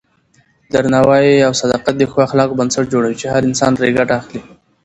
درناوی 0.73 1.27
او 1.47 1.53
صداقت 1.61 1.93
د 1.97 2.03
ښو 2.11 2.19
اخلاقو 2.27 2.57
بنسټ 2.59 2.85
جوړوي 2.93 3.15
چې 3.21 3.25
هر 3.33 3.41
انسان 3.49 3.71
پرې 3.79 3.95
ګټه 3.99 4.13
اخلي. 4.21 4.41